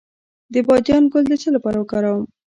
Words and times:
د 0.53 0.55
بادیان 0.67 1.03
ګل 1.11 1.23
د 1.29 1.33
څه 1.41 1.49
لپاره 1.55 1.77
وکاروم؟ 1.79 2.23